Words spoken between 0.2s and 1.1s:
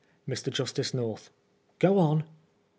Mr. Justice